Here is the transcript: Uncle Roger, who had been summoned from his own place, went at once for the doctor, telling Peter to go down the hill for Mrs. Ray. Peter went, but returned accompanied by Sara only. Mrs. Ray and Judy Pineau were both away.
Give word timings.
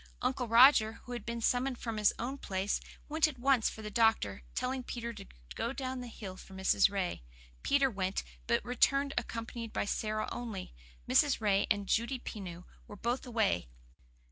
Uncle 0.19 0.47
Roger, 0.47 0.93
who 1.03 1.11
had 1.11 1.27
been 1.27 1.41
summoned 1.41 1.77
from 1.77 1.97
his 1.97 2.11
own 2.17 2.35
place, 2.35 2.81
went 3.07 3.27
at 3.27 3.37
once 3.37 3.69
for 3.69 3.83
the 3.83 3.91
doctor, 3.91 4.41
telling 4.55 4.81
Peter 4.81 5.13
to 5.13 5.27
go 5.53 5.73
down 5.73 6.01
the 6.01 6.07
hill 6.07 6.35
for 6.35 6.55
Mrs. 6.55 6.89
Ray. 6.89 7.21
Peter 7.61 7.87
went, 7.87 8.23
but 8.47 8.65
returned 8.65 9.13
accompanied 9.15 9.71
by 9.71 9.85
Sara 9.85 10.27
only. 10.31 10.73
Mrs. 11.07 11.39
Ray 11.39 11.67
and 11.69 11.85
Judy 11.85 12.17
Pineau 12.17 12.65
were 12.87 12.95
both 12.95 13.27
away. 13.27 13.69